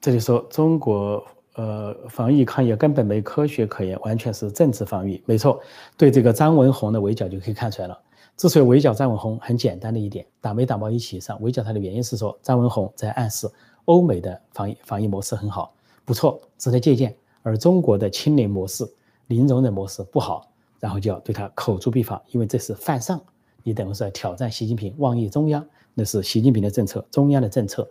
[0.00, 5.22] 这里说中国呃防疫抗疫根本没科学可言，完全是政治防御。
[5.26, 5.62] 没错，
[5.96, 8.02] 对这个张文宏的围剿就可以看出来了。
[8.36, 11.40] 之所以围剿张文宏，很简单的一点，打没打包一起上。
[11.42, 13.48] 围剿他的原因是说，张文宏在暗示
[13.84, 15.72] 欧美的防疫防疫模式很好，
[16.04, 17.14] 不错，值得借鉴。
[17.42, 18.88] 而中国的清零模式、
[19.26, 20.48] 零容忍模式不好，
[20.80, 23.20] 然后就要对他口诛笔伐，因为这是犯上。
[23.62, 25.64] 你等于是挑战习近平，妄议中央，
[25.94, 27.88] 那是习近平的政策，中央的政策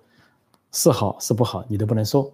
[0.74, 2.30] 是好是不好，你都不能说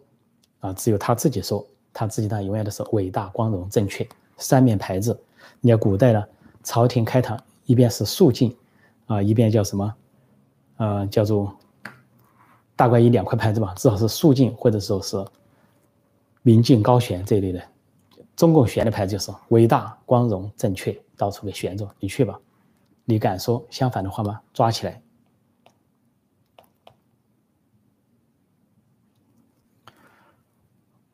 [0.59, 5.19] 啊，只有他自己说，他自己当永远都是伟大、光荣、正确，三面牌子。
[5.61, 6.23] 你要古代呢，
[6.63, 7.39] 朝廷开堂。
[7.67, 8.57] 一边是肃静，
[9.05, 9.93] 啊，一边叫什么？
[10.77, 11.55] 呃，叫做
[12.75, 15.23] 大概一两块牌子吧，至少是肃静，或者说是
[16.41, 17.61] 明镜高悬这一类的。
[18.35, 21.87] 中共悬的牌子就是伟大、光荣、正确，到处给悬着。
[21.99, 22.39] 你去吧，
[23.05, 24.39] 你敢说相反的话吗？
[24.53, 25.01] 抓起来！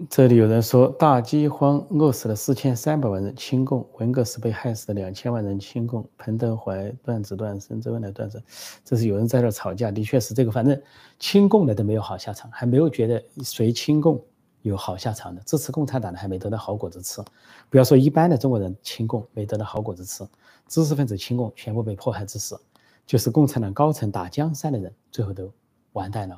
[0.10, 6.08] 这里有人说，大饥荒饿死了四千三百万人，清共；文革时被害死的两千万人，清共。
[6.18, 8.42] 彭德怀断子断孙，周恩来断子，
[8.84, 9.92] 这是有人在这吵架。
[9.92, 10.82] 的确是这个，反正
[11.20, 14.20] 清共的都没有好下场，还没有觉得谁清共
[14.64, 15.42] 有好下场的。
[15.44, 17.22] 支持共产党的还没得到好果子吃，
[17.70, 20.28] 不要说一般的中国人清共没得到好果子吃，
[20.68, 22.60] 知识分子清共全部被迫害致死，
[23.06, 25.52] 就是共产党高层打江山的人最后都
[25.94, 26.38] 完蛋了。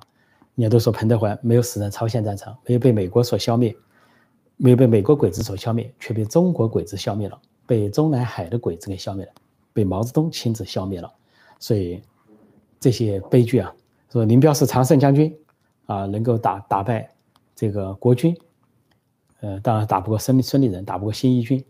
[0.56, 3.76] 人家都说彭德怀没有死在朝鲜战场，没有被美国所消灭，
[4.56, 9.32] 没有被美国鬼子所消灭，却被中国鬼子消灭了，被中南海的鬼子给消灭了，
[9.74, 11.14] 被毛泽东亲自消灭了。
[11.60, 12.02] 所以
[12.80, 13.74] 这些悲剧啊，
[14.10, 15.38] 说林彪是常胜将军
[15.88, 17.14] 啊，能够打打败
[17.54, 18.34] 这个国军，
[19.42, 21.62] 呃，当然打不过孙孙立人，打不过新一军，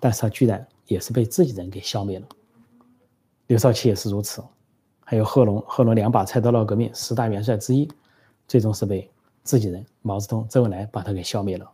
[0.00, 2.26] 但是他居然也是被自己人给消灭了。
[3.46, 4.44] 刘少奇也是如此，
[5.02, 7.90] 还有贺龙，贺龙两把菜刀闹革命十大元帅之一。
[8.46, 9.10] 最终是被
[9.42, 11.70] 自己人毛泽东、周恩来把他给消灭了。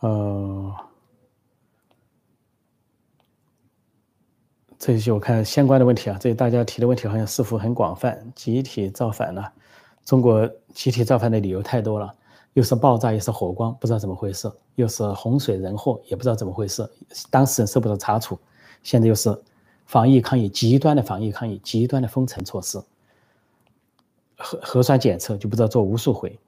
[0.00, 0.76] 呃，
[4.78, 8.32] 这些我看相关的问题啊，这大家提的问题好像似乎很广泛。
[8.34, 9.52] 集体造反了，
[10.04, 12.14] 中国集体造反的理由太多了。
[12.56, 16.90] 又是爆炸，又是火光，不知道怎么回事；又是洪水人祸，也不知道怎么回事。
[17.28, 18.38] 当事人受不了查处，
[18.82, 19.38] 现在又是
[19.84, 22.82] 防疫抗疫极端的防疫抗疫，极端的封城措施，
[24.38, 26.38] 核核酸检测就不知道做无数回。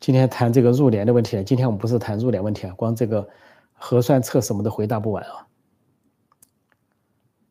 [0.00, 3.26] 今天谈这个入联的问题，今天我们不是谈入联问题啊，光这个
[3.72, 5.46] 核酸测试我们都回答不完啊。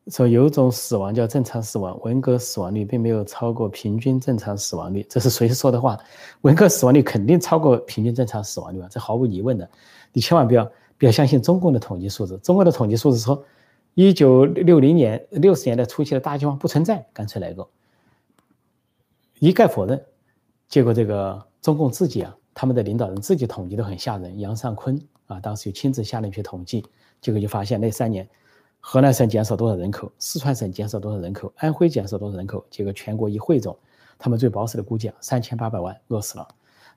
[0.08, 5.98] 说有种死亡叫正常死亡，文革死亡率并没有超过平均正常死亡率，这是谁说的话？
[6.42, 9.66] 文革死亡率肯定超过平均正常死亡率啊，这毫无疑问的。
[10.12, 13.42] 你千万不要不要相信中共的统计数字，中国的统计数字说，
[13.94, 17.66] 一九六零年六十年代初期的大饥荒不存在，干脆来个
[19.38, 19.98] 一概否认。
[20.68, 26.84] 结果这个中共自己啊，他们的领导人自己统计都很吓人，杨尚昆啊，当时就亲自下令去统计，
[27.22, 28.28] 结果就发现那三年。
[28.86, 30.12] 河南省减少多少人口？
[30.18, 31.50] 四川省减少多少人口？
[31.56, 32.62] 安徽减少多少人口？
[32.70, 33.74] 结果全国一汇总，
[34.18, 36.46] 他们最保守的估计啊，三千八百万饿死了。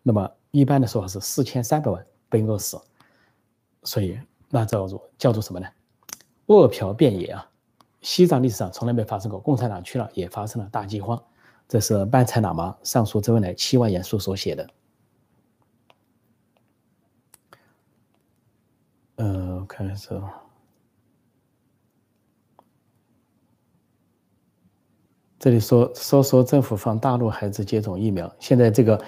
[0.04, 2.78] 那么一般的说法是四千三百万被饿死。
[3.84, 4.20] 所以
[4.50, 5.68] 那叫做叫做什么呢？
[6.48, 7.50] 饿殍遍野啊！
[8.02, 11.18] 西藏历史上从来没发生过，共产党去了也发生了大饥荒。
[11.70, 14.70] 这是班禅喇嘛上书周恩来七万言书所写的。
[19.16, 20.44] 呃，看一下。
[25.48, 29.02] 这里说说说政府放大陆孩子接种疫苗，现在这个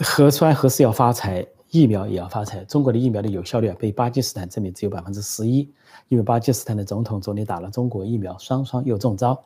[0.00, 2.64] 核酸核试要发财，疫苗也要发财。
[2.64, 5.70] 中国的疫苗的有效率被巴基斯坦证明只有百分之十一，
[6.08, 9.38] 因为巴基斯坦的总统总理打了中国疫苗，双双又中招，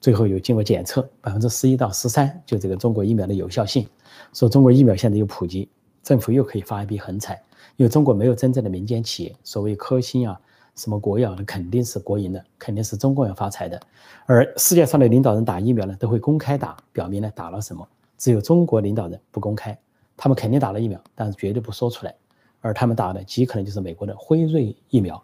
[0.00, 3.86] 最后又经过检测，百分之十一到十三，就这个中国疫苗的有效性。
[4.32, 5.68] 说中国疫苗现在又普及，
[6.02, 7.34] 政府又可以发一笔横财，
[7.76, 10.40] 因为中国没有真正的民间企业，所谓科兴啊。
[10.80, 13.78] 什么国药的肯定是国营的，肯定是中共要发财的。
[14.24, 17.86] 而世界上的领导人打疫苗呢，都会公开打，表明呢打了什么。
[18.16, 19.78] 只有中国领导人不公开，
[20.16, 22.14] 他们肯定打了疫苗，但是绝对不说出来。
[22.62, 25.22] 而他们打的极可能就是美国的辉瑞疫苗，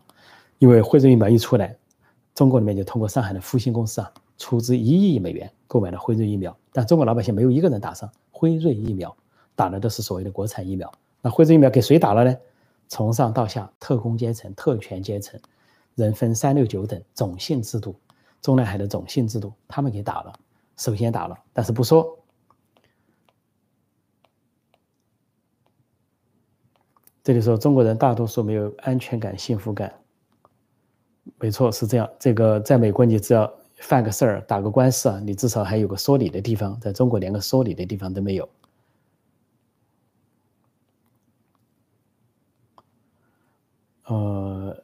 [0.58, 1.74] 因为辉瑞疫苗一出来，
[2.34, 6.54] 中国里面就通过上海的复星公司啊，出资一亿美元购买了辉瑞疫苗。
[6.70, 9.16] 但中国老百姓没有一个人打上辉瑞疫苗，
[9.54, 10.92] 打的都是所谓的国产疫苗。
[11.22, 12.36] 那辉瑞疫苗给谁打了呢？
[12.88, 15.40] 从上到下，特工阶层、特权阶层，
[15.94, 17.94] 人分三六九等，种姓制度，
[18.40, 20.32] 中南海的种姓制度，他们给打了，
[20.76, 22.18] 首先打了，但是不说。
[27.24, 29.92] 这里说中国人大多数没有安全感、幸福感，
[31.40, 32.08] 没错，是这样。
[32.20, 38.48] 这个在美国，你只要犯个事儿、打个官司啊，你至少还有个说理的地方，在中国连个说理的地方都没有。
[44.06, 44.76] 呃，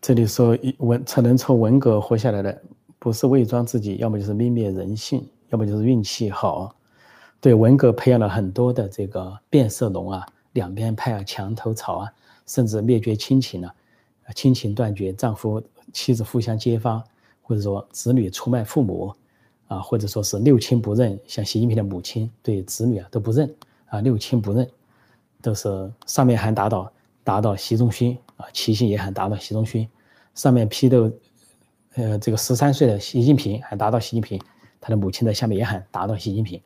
[0.00, 2.62] 这里说文才能从文革活下来的，
[2.98, 6.74] 不是伪装自己，要么就是泯灭人性，要么就是运气好。
[7.38, 12.12] 对，文革培养了很多的这个变色龙啊，两边派啊，墙头草啊，
[12.46, 13.74] 甚至灭绝亲情啊，
[14.34, 17.04] 亲情断绝，丈夫妻子互相揭发，
[17.42, 19.14] 或者说子女出卖父母
[19.66, 23.54] 啊，或者说是六亲不认，像习近平的母亲对子女啊都不认。
[23.92, 24.66] 啊，六亲不认，
[25.42, 26.90] 都是上面喊打倒
[27.22, 29.86] 打倒习仲勋啊，齐心也喊打倒习仲勋，
[30.34, 31.12] 上面批斗，
[31.96, 34.40] 呃，这个十三岁的习近平喊打倒习近平，
[34.80, 36.58] 他的母亲在下面也喊打倒习近平，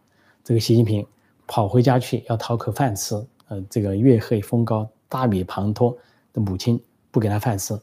[0.45, 1.05] 这个习近平
[1.49, 3.17] 跑回家去要讨口饭吃，
[3.49, 5.97] 呃，这个月黑风高，大雨滂沱
[6.33, 7.77] 的母亲不给他饭吃，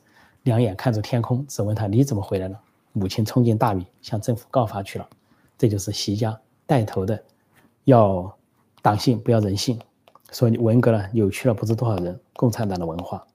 [0.44, 2.58] 两眼看着天空，只问他你怎么回来了？
[2.94, 5.10] 母亲冲进大雨，向政府告发去了。
[5.58, 7.22] 这就是习家带头的，
[7.84, 8.38] 要
[8.84, 9.80] 党性不要人性，
[10.30, 13.26] 所以文革呢扭曲了不知多少人共产党的文化。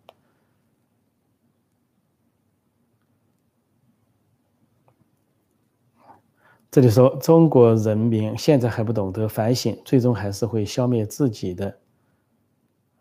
[6.71, 11.79] 这里说中国人民现在还不懂得反省，最终还是会消灭自己的，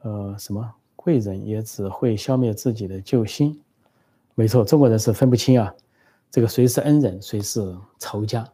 [0.03, 3.61] 呃，什么贵人也只会消灭自己的救星。
[4.35, 5.75] 没错，中国人是分不清啊，
[6.31, 8.49] 这个谁是恩人，谁是仇家，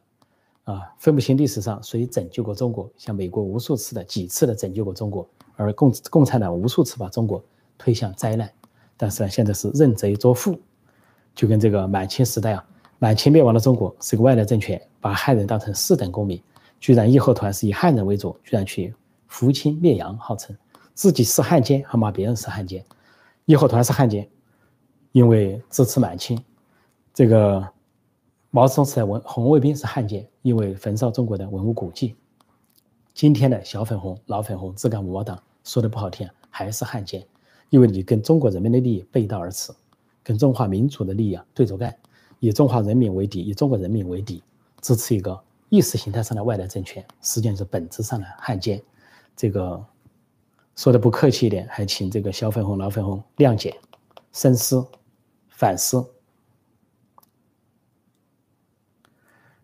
[0.63, 7.43] 啊，分不清历史上谁拯救过中国，像美国无数次的几次的拯救过中国，而共共产党无数次把中国
[7.78, 8.49] 推向灾难，
[8.95, 10.58] 但是呢，现在是认贼作父，
[11.36, 12.65] 就跟这个满清时代啊。
[12.99, 16.41] 满清灭亡的中国是个外来政权，把汉人当成四等公民，
[16.80, 18.95] 居然义和团是以汉人为主，居然去
[19.28, 20.56] 扶清灭洋，号称
[20.93, 22.82] 自己是汉奸，还骂别人是汉奸。
[23.43, 24.26] 义和团是汉奸，
[25.12, 26.41] 因为支持满清。
[27.13, 27.67] 这个
[28.55, 32.15] 毛泽东时代文红卫兵是汉奸，因为焚烧中国的文物古迹。
[33.11, 37.25] 今天的小粉红、老粉红、自干五毛党说的不好听，还是汉奸，
[37.71, 39.73] 因为你跟中国人民的利益背道而驰，
[40.21, 41.97] 跟中华民族的利益啊对着干。
[42.39, 44.43] 以中华人民为敌，以中国人民为敌，
[44.81, 48.79] 支持一个意识形态上的外来政权，实际上是本质上的汉奸。
[49.35, 49.83] 这个
[50.75, 53.75] 说的不客气一点，还请这个小粉红、老粉红谅解、
[54.31, 54.85] 深思、
[55.49, 56.05] 反思。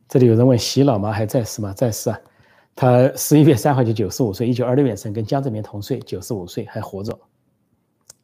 [0.09, 1.71] 这里有人问：习老吗还在世吗？
[1.71, 2.19] 在世啊，
[2.75, 7.17] 他十一月三号就九十五岁，一九二六年生，跟江泽民同岁，九十五岁还活着。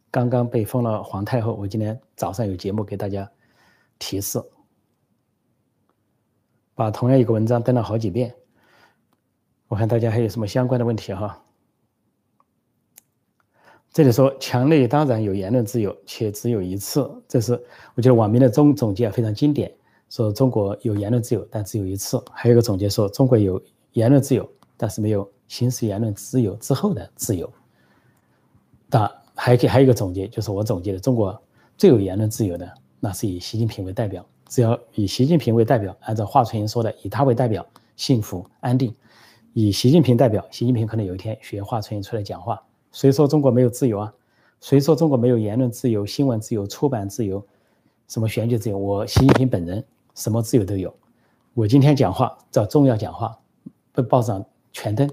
[0.10, 3.30] 刚刚被封了皇太后，我今天早上有节目给大家。
[3.98, 4.44] 提示，
[6.74, 8.36] 把同样一个文章登了好几遍。
[9.70, 11.42] 我看大家还有什么相关的问题哈？
[13.94, 17.10] 这里说，墙内当然有言论自由，且只有一次。
[17.26, 17.54] 这是
[17.94, 19.74] 我觉得网民的总总结非常经典，
[20.16, 22.24] 说中国有言论自由，但只有一次。
[22.32, 27.52] 还有一个总结说，中国有言论自由，但是没有行使言论自由之后的自由。
[28.90, 31.38] 但还可以还有一个总结，就是我总结的，中国
[31.76, 32.74] 最有言论自由的。
[33.02, 38.96] 那是以习近平为代表，只要以习近平为代表，按照华春莹说的，以他为代表，幸福安定。
[39.52, 42.64] 以习近平代表，习近平可能有一天学华春莹出来讲话。
[42.94, 44.14] 谁说中国没有自由啊？
[44.62, 47.46] 谁说中国没有言论自由、新闻自由、出版自由、
[48.08, 48.78] 什么选举自由？
[48.78, 49.84] 我习近平本人
[50.16, 50.94] 什么自由都有。
[51.54, 53.38] 我今天讲话叫重要讲话，
[53.94, 55.10] 被报上全登。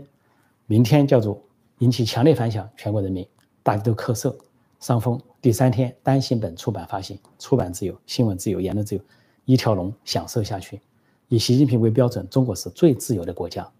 [0.66, 1.40] 明天叫做
[1.78, 3.26] 引起强烈反响，全国人民
[3.62, 4.34] 大家都咳嗽。
[4.80, 9.00] 伤风第三天单行本出版发行，出版自由、新闻自由、言论自由，
[9.44, 10.80] 一条龙享受下去。
[11.28, 13.70] 以习近平为标准，中国是最自由的国家。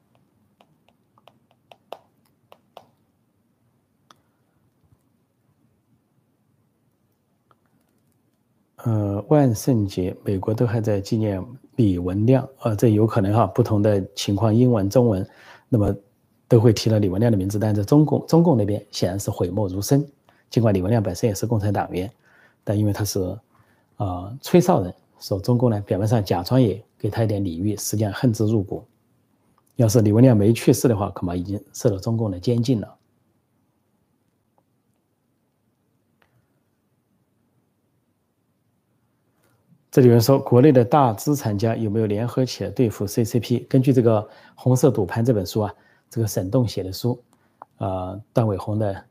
[8.84, 11.44] 呃，万圣节，美国都还在纪念
[11.76, 15.24] 李文亮，呃，这有可能哈，不同的情况，英文、中文，
[15.68, 15.94] 那么
[16.48, 20.04] 都会提了李文亮的名字，但在中共中共那边显然是讳莫如深。
[20.50, 22.10] 尽管李文亮本身也是共产党员，
[22.64, 23.20] 但因为他是，
[23.98, 28.84] 呃，吹哨人，说中共呢表面上假装也给他一点礼遇，实际上恨之入骨。
[29.76, 32.94] 要是李文亮没去世的话，恐怕已经受到中共的监禁了。
[39.92, 43.66] 这里有人说，国内的大资产家有没有联合起来对付 CCP？
[43.68, 44.22] 根据这个
[44.54, 45.74] 《红色赌盘》这本书啊，
[46.08, 47.22] 这个沈栋写的书，
[47.76, 49.04] 呃，段伟宏的。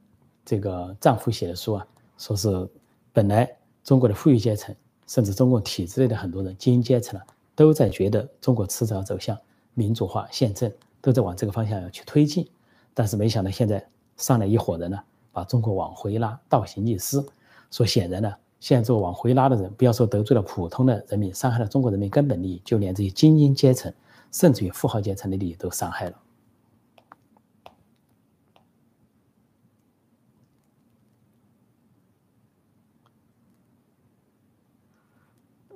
[0.43, 1.85] 这个丈夫写的书啊，
[2.17, 2.67] 说是
[3.13, 3.47] 本来
[3.83, 9.37] 中国的富裕阶层，甚至中共体制内的很多人、精英阶层呢，都在觉得中国迟早走向
[9.75, 12.49] 民主化、宪政，都在往这个方向要去推进。
[12.95, 14.97] 但是没想到现在上来一伙人呢，
[15.31, 17.23] 把中国往回拉，倒行逆施。
[17.69, 23.91] 说显然呢，现在做往回拉的人，不要说得罪了普通的人民，伤害了中国人民根本利益，就连这些精英阶层，
[24.31, 26.15] 甚至于富豪阶层的利益都伤害了。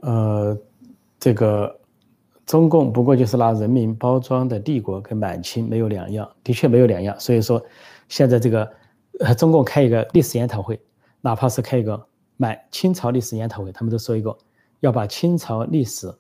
[0.02, 0.56] 呃，
[1.20, 1.80] 这个
[2.46, 7.20] 中共不过就是拿人民包装的帝国，跟满清没有两样，的确没有两样。
[7.20, 7.66] 所以说，
[8.08, 8.72] 现在这个
[9.22, 10.80] 呃，中共开一个历史研讨会，
[11.22, 12.06] 哪怕是开一个
[12.38, 14.36] 满清朝历史研讨会，他们都说一个
[14.80, 16.14] 要把清朝历史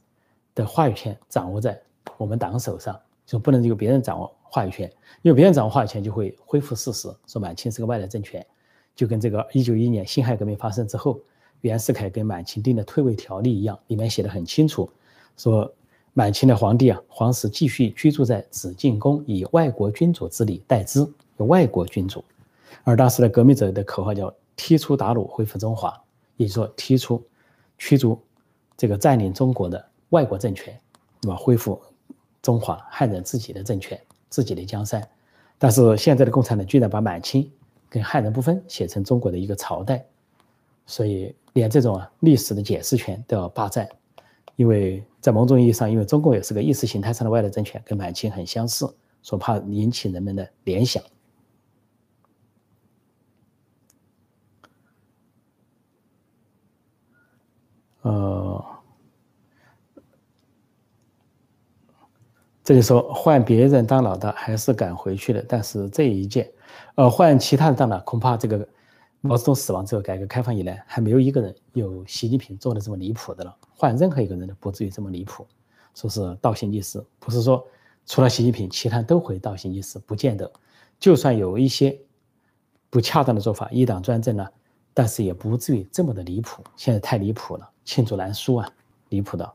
[0.53, 1.81] 的话语权掌握在
[2.17, 4.91] 我们党手上，就不能由别人掌握话语权，
[5.21, 8.45] 因为别人掌握话语权就会恢复事实，说满清是个外来政权，
[8.95, 11.19] 就跟这个一九一一年辛亥革命发生之后。
[11.61, 14.87] 袁世凯跟满清定的退位条例一样，里面写的很清楚，
[15.35, 15.73] 说
[16.13, 20.99] 满清的皇帝啊，皇室继续居住在紫禁宫，以外国君主之礼待之，
[21.37, 22.23] 有外国君主。
[22.83, 25.99] 而当时的革命者的口号叫“踢出鞑虏，恢复中华”，
[26.37, 27.23] 也就说提出、
[27.77, 28.19] 驱逐
[28.77, 30.79] 这个占领中国的外国政权，
[31.21, 31.35] 那么？
[31.35, 31.81] 恢复
[32.41, 35.07] 中华汉人自己的政权、自己的江山。
[35.57, 37.49] 但是现在的共产党居然把满清
[37.89, 40.05] 跟汉人不分写成中国的一个朝代，
[40.85, 43.87] 所以连这种历史的解释权都要霸占。
[44.57, 51.03] 因为在某种意义上，因为中国也是个意识形态上的外来政权，跟满清很相似，所怕引起人们的联想。
[58.05, 58.63] 呃，
[62.63, 66.53] 这里说换别人当老大还是敢回去的，但是这一届，
[66.93, 68.67] 呃，换其他的当了，恐怕这个
[69.21, 73.57] 毛泽东死亡之后，改革开放以来，还没有一个人有习近平做的这么离谱的了。
[73.73, 75.47] 换任何一个人都不至于这么离谱，
[75.95, 77.65] 说是倒行逆施，不是说
[78.05, 80.51] 除了习近平，其他都会倒行逆施，不见得。
[80.99, 81.99] 就算有一些
[82.91, 84.47] 不恰当的做法，一党专政呢，
[84.95, 86.63] 但是也不至于这么的离谱。
[86.77, 87.69] 现在太离谱了。
[87.83, 88.71] 罄竹难书啊，
[89.09, 89.53] 离谱的。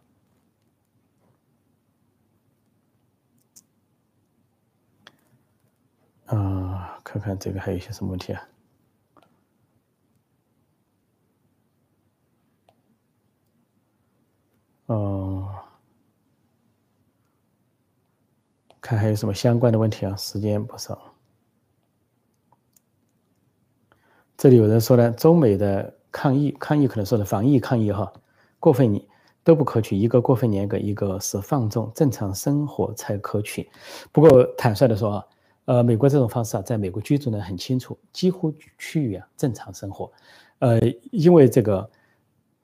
[6.27, 8.49] 啊，看看这个还有一些什么问题啊？
[14.87, 15.65] 哦，
[18.81, 20.15] 看还有什么相关的问题啊？
[20.17, 21.15] 时间不少。
[24.41, 25.95] 这里有人说呢，中美的。
[26.13, 28.13] 抗疫，抗疫可能说的防疫抗疫哈，
[28.59, 29.07] 过分你
[29.45, 33.71] 都不可取，一个过分严格，一个是放纵，正常生活才可取。
[34.11, 35.27] 不过坦率的说啊，
[35.67, 40.11] 呃，美国这种方式啊，在美国居住的人很清楚，几乎趋于啊正常生活。
[40.59, 40.81] 呃，
[41.13, 41.89] 因为这个，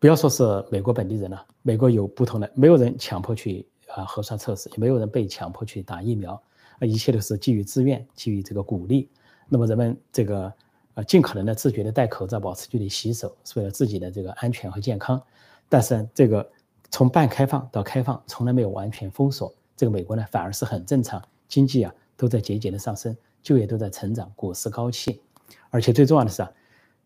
[0.00, 3.64] 不要说是美国本地人了，美国有不同的，没有人强迫去
[3.94, 6.32] 啊核酸测试，也没有人被强迫去打疫苗，
[6.80, 9.08] 啊，一切都是基于自愿，基于这个鼓励。
[9.48, 10.52] 那么人们这个。
[10.96, 15.22] 啊，尽可能的自觉的戴口罩，保持距离，洗手，是为了自己的这个安全和健康。
[15.68, 16.50] 但是这个
[16.90, 19.54] 从半开放到开放，从来没有完全封锁。
[19.76, 25.20] 这个美国呢，反而是很正常，经济啊都在节节的上升，就业都在成长，股市高企。
[25.68, 26.50] 而且最重要的是啊，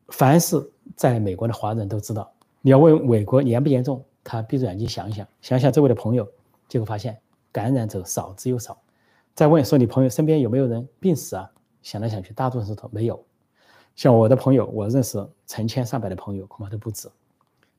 [0.09, 6.29] 凡是在美国的华人都知道，你要问美国严不严重，他闭着眼睛想一想，想想周围的朋友，
[6.69, 7.19] 结果发现
[7.51, 8.81] 感染者少之又少。
[9.35, 11.51] 再问说你朋友身边有没有人病死啊？
[11.83, 13.25] 想来想去，大多数都没有。
[14.01, 17.07] 像我的朋友，我认识成千上百的朋友，恐怕都不止。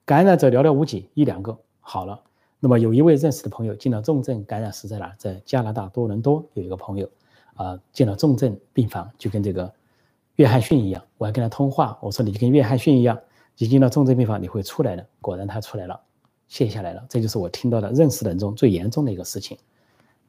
[0.05, 2.21] 感染者寥寥无几，一两个好了。
[2.59, 5.11] 那么有一位认识的朋友进了重症感染室，在哪？
[5.17, 7.09] 在加拿大多伦多有一个朋友，
[7.55, 9.73] 啊，进了重症病房，就跟这个
[10.35, 11.03] 约翰逊一样。
[11.17, 13.19] 我还跟他通话，我说你就跟约翰逊一样，
[13.57, 15.03] 你进了重症病房，你会出来的。
[15.21, 15.99] 果然他出来了，
[16.47, 17.03] 卸下来了。
[17.09, 19.57] 这就是我听到的认识的人中最严重的一个事情，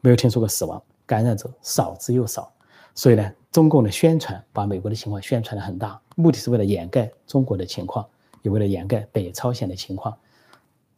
[0.00, 2.50] 没有听说过死亡，感染者少之又少。
[2.94, 8.04] 所以呢，中共的宣传把美国的情况宣传的很大，目的是为了掩盖中国的情况，
[8.40, 10.16] 也为了掩盖北朝鲜的情况。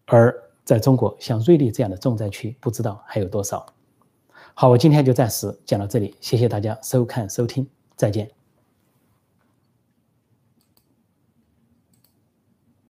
[0.07, 0.33] 而
[0.65, 3.67] 在中国，像瑞丽这样的重灾区，不知道还有多少。
[4.55, 8.44] 好，我今天就暂时讲到这里，谢谢大家收看收听，再见。